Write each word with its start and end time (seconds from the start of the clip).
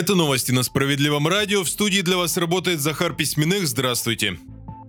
Это 0.00 0.14
новости 0.14 0.50
на 0.50 0.62
Справедливом 0.62 1.28
радио. 1.28 1.62
В 1.62 1.68
студии 1.68 2.00
для 2.00 2.16
вас 2.16 2.38
работает 2.38 2.80
Захар 2.80 3.12
Письменных. 3.12 3.66
Здравствуйте. 3.66 4.38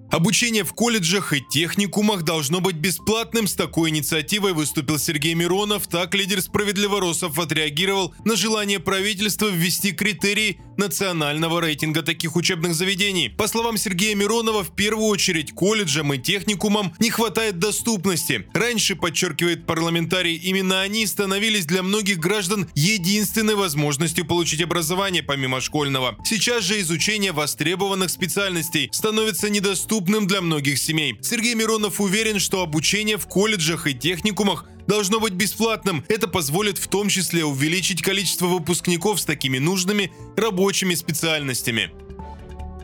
Обучение 0.10 0.64
в 0.64 0.72
колледжах 0.72 1.34
и 1.34 1.44
техникумах 1.52 2.24
должно 2.24 2.62
быть 2.62 2.78
бесплатным. 2.78 3.46
С 3.46 3.54
такой 3.54 3.90
инициативой 3.90 4.54
выступил 4.54 4.98
Сергей 4.98 5.34
Миронов. 5.34 5.88
Так 5.88 6.16
лидер 6.16 6.42
справедливоросов 6.42 7.38
отреагировал 7.40 8.14
на 8.24 8.38
желание 8.38 8.80
правительства 8.80 9.48
ввести 9.48 9.92
критерии 9.92 10.62
национального 10.78 11.62
рейтинга 11.62 12.02
таких 12.02 12.36
учебных 12.36 12.74
заведений. 12.74 13.30
По 13.30 13.48
словам 13.48 13.78
Сергея 13.78 14.16
Миронова, 14.16 14.64
в 14.64 14.76
первую 14.76 15.08
очередь 15.08 15.52
колледжам 15.54 16.14
и 16.14 16.18
техникумам 16.18 16.94
не 17.00 17.10
хватает 17.10 17.60
доступности. 17.60 18.48
Раньше, 18.54 18.96
подчеркивает 18.96 19.66
парламентарий, 19.66 20.36
именно 20.36 20.82
они 20.82 21.06
становились 21.06 21.66
для 21.66 21.84
многих 21.84 22.20
граждан 22.20 22.70
единственной 22.76 23.56
возможностью 23.56 24.26
получить 24.26 24.62
образование 24.62 25.24
помимо 25.24 25.62
школьного. 25.62 26.18
Сейчас 26.24 26.64
же 26.64 26.80
изучение 26.82 27.32
востребованных 27.32 28.10
специальностей 28.10 28.90
становится 28.92 29.50
недоступным 29.50 29.82
доступным 29.82 30.28
для 30.28 30.42
многих 30.42 30.78
семей. 30.78 31.18
Сергей 31.22 31.56
Миронов 31.56 32.00
уверен, 32.00 32.40
что 32.40 32.62
обучение 32.62 33.18
в 33.18 33.28
колледжах 33.28 33.88
и 33.88 33.94
техникумах 33.94 34.66
должно 34.88 35.20
быть 35.20 35.34
бесплатным. 35.34 36.04
Это 36.08 36.28
позволит 36.28 36.78
в 36.78 36.88
том 36.88 37.10
числе 37.10 37.46
увеличить 37.46 38.02
количество 38.02 38.48
выпускников 38.48 39.20
с 39.20 39.26
такими 39.26 39.58
нужными 39.58 40.12
рабочими 40.36 40.96
специальностями. 40.96 41.92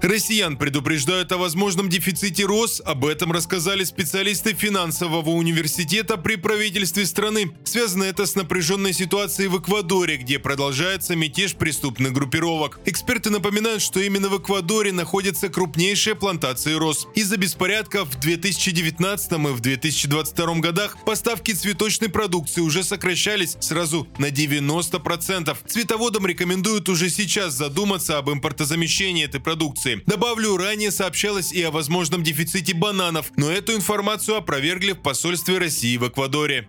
Россиян 0.01 0.57
предупреждают 0.57 1.31
о 1.31 1.37
возможном 1.37 1.89
дефиците 1.89 2.45
РОС. 2.45 2.81
Об 2.85 3.05
этом 3.05 3.31
рассказали 3.31 3.83
специалисты 3.83 4.53
финансового 4.53 5.29
университета 5.31 6.17
при 6.17 6.35
правительстве 6.35 7.05
страны. 7.05 7.51
Связано 7.63 8.03
это 8.03 8.25
с 8.25 8.35
напряженной 8.35 8.93
ситуацией 8.93 9.47
в 9.47 9.59
Эквадоре, 9.59 10.17
где 10.17 10.37
продолжается 10.37 11.15
мятеж 11.15 11.55
преступных 11.55 12.13
группировок. 12.13 12.79
Эксперты 12.85 13.31
напоминают, 13.31 13.81
что 13.81 13.99
именно 13.99 14.29
в 14.29 14.37
Эквадоре 14.39 14.91
находятся 14.91 15.49
крупнейшие 15.49 16.15
плантации 16.15 16.73
роз. 16.73 17.07
Из-за 17.15 17.37
беспорядков 17.37 18.09
в 18.09 18.19
2019 18.19 19.31
и 19.31 19.35
в 19.35 19.59
2022 19.59 20.55
годах 20.59 20.97
поставки 21.05 21.51
цветочной 21.51 22.09
продукции 22.09 22.61
уже 22.61 22.83
сокращались 22.83 23.57
сразу 23.59 24.07
на 24.19 24.29
90%. 24.29 25.57
Цветоводам 25.67 26.27
рекомендуют 26.27 26.87
уже 26.87 27.09
сейчас 27.09 27.53
задуматься 27.53 28.17
об 28.19 28.29
импортозамещении 28.29 29.25
этой 29.25 29.41
продукции 29.41 29.86
продукции. 29.87 30.03
Добавлю, 30.05 30.57
ранее 30.57 30.91
сообщалось 30.91 31.51
и 31.51 31.61
о 31.63 31.71
возможном 31.71 32.23
дефиците 32.23 32.73
бананов, 32.73 33.31
но 33.37 33.51
эту 33.51 33.73
информацию 33.73 34.37
опровергли 34.37 34.93
в 34.93 35.01
посольстве 35.01 35.57
России 35.57 35.97
в 35.97 36.07
Эквадоре. 36.07 36.67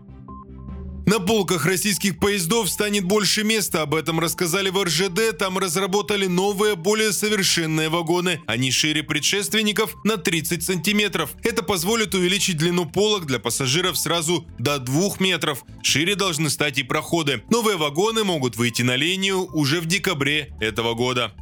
На 1.07 1.21
полках 1.21 1.65
российских 1.65 2.19
поездов 2.19 2.69
станет 2.69 3.05
больше 3.05 3.43
места, 3.43 3.81
об 3.81 3.95
этом 3.95 4.21
рассказали 4.21 4.69
в 4.69 4.85
РЖД. 4.85 5.39
Там 5.39 5.57
разработали 5.57 6.27
новые, 6.27 6.77
более 6.77 7.15
совершенные 7.15 7.89
вагоны. 7.89 8.43
Они 8.47 8.71
шире 8.71 9.03
предшественников 9.03 9.97
на 10.05 10.19
30 10.19 10.63
сантиметров. 10.63 11.31
Это 11.43 11.63
позволит 11.63 12.15
увеличить 12.15 12.59
длину 12.59 12.85
полок 12.85 13.25
для 13.25 13.39
пассажиров 13.39 13.97
сразу 13.97 14.47
до 14.59 14.79
2 14.79 15.13
метров. 15.21 15.65
Шире 15.83 16.15
должны 16.15 16.51
стать 16.51 16.77
и 16.77 16.83
проходы. 16.83 17.43
Новые 17.49 17.79
вагоны 17.79 18.23
могут 18.23 18.59
выйти 18.59 18.83
на 18.83 18.97
линию 18.97 19.49
уже 19.57 19.81
в 19.81 19.87
декабре 19.87 20.55
этого 20.61 20.93
года. 20.93 21.33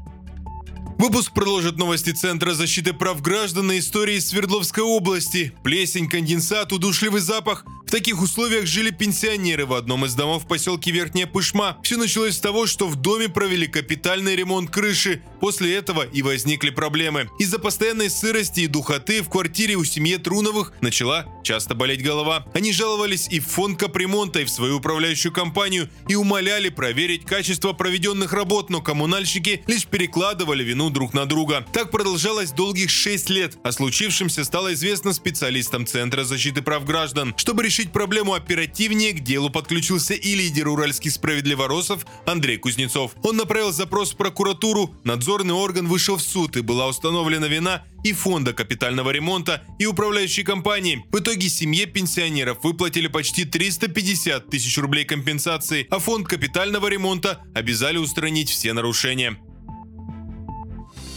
Выпуск 0.99 1.33
продолжит 1.33 1.77
новости 1.77 2.11
Центра 2.11 2.55
защиты 2.55 2.95
прав 2.95 3.21
граждан 3.21 3.67
на 3.67 3.79
истории 3.79 4.19
Свердловской 4.19 4.83
области. 4.83 5.53
Плесень, 5.63 6.09
конденсат, 6.09 6.73
удушливый 6.73 7.21
запах. 7.21 7.67
В 7.87 7.93
таких 7.93 8.21
условиях 8.21 8.67
жили 8.67 8.91
пенсионеры 8.91 9.65
в 9.65 9.73
одном 9.73 10.05
из 10.05 10.15
домов 10.15 10.43
в 10.43 10.49
поселке 10.49 10.91
Верхняя 10.91 11.29
Пышма. 11.29 11.79
Все 11.85 11.97
началось 11.97 12.35
с 12.35 12.41
того, 12.41 12.67
что 12.67 12.89
в 12.89 12.97
доме 12.97 13.29
провели 13.29 13.69
капитальный 13.69 14.35
ремонт 14.35 14.71
крыши. 14.71 15.23
После 15.41 15.77
этого 15.77 16.03
и 16.03 16.21
возникли 16.21 16.71
проблемы. 16.71 17.31
Из-за 17.39 17.61
постоянной 17.61 18.11
сырости 18.11 18.61
и 18.61 18.67
духоты 18.67 19.23
в 19.23 19.29
квартире 19.29 19.77
у 19.77 19.85
семьи 19.85 20.17
Труновых 20.17 20.73
начала 20.81 21.27
часто 21.45 21.77
болеть 21.77 22.03
голова. 22.03 22.45
Они 22.55 22.73
жаловались 22.73 23.29
и 23.31 23.39
в 23.39 23.47
фонд 23.47 23.79
капремонта, 23.79 24.41
и 24.41 24.45
в 24.45 24.51
свою 24.51 24.79
управляющую 24.79 25.31
компанию, 25.33 25.89
и 26.09 26.17
умоляли 26.17 26.71
проверить 26.71 27.25
качество 27.25 27.73
проведенных 27.73 28.33
работ, 28.33 28.69
но 28.69 28.81
коммунальщики 28.81 29.63
лишь 29.69 29.87
перекладывали 29.87 30.65
вину 30.65 30.91
друг 30.91 31.15
на 31.15 31.27
друга. 31.27 31.65
Так 31.73 31.93
продолжалось 31.93 32.51
долгих 32.51 32.91
6 32.91 33.31
лет. 33.31 33.59
О 33.63 33.71
случившемся 33.71 34.43
стало 34.43 34.75
известно 34.75 35.13
специалистам 35.13 35.87
Центра 35.87 36.25
защиты 36.25 36.63
прав 36.63 36.85
граждан. 36.85 37.33
Чтобы 37.37 37.63
решить 37.63 37.76
решить 37.77 37.93
проблему 37.93 38.33
оперативнее, 38.33 39.13
к 39.13 39.21
делу 39.21 39.51
подключился 39.51 40.15
и 40.15 40.35
лидер 40.35 40.69
уральских 40.69 41.13
справедливоросов 41.13 42.07
Андрей 42.25 42.57
Кузнецов. 42.57 43.13
Он 43.23 43.37
направил 43.37 43.71
запрос 43.71 44.15
в 44.15 44.17
прокуратуру, 44.17 44.95
надзорный 45.05 45.53
орган 45.53 45.87
вышел 45.87 46.17
в 46.17 46.23
суд 46.23 46.57
и 46.57 46.63
была 46.63 46.89
установлена 46.89 47.49
вина 47.49 47.85
и 48.03 48.15
фонда 48.15 48.55
капитального 48.55 49.11
ремонта, 49.11 49.63
и 49.79 49.85
управляющей 49.85 50.43
компании. 50.43 51.05
В 51.13 51.19
итоге 51.19 51.51
семье 51.51 51.85
пенсионеров 51.85 52.59
выплатили 52.63 53.09
почти 53.09 53.45
350 53.45 54.49
тысяч 54.49 54.79
рублей 54.79 55.05
компенсации, 55.05 55.87
а 55.91 55.99
фонд 55.99 56.27
капитального 56.29 56.89
ремонта 56.89 57.43
обязали 57.55 57.99
устранить 57.99 58.49
все 58.49 58.73
нарушения. 58.73 59.37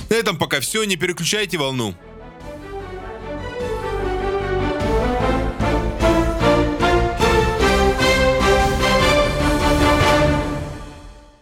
На 0.10 0.16
этом 0.16 0.38
пока 0.38 0.60
все, 0.60 0.84
не 0.84 0.98
переключайте 0.98 1.58
волну. 1.58 1.96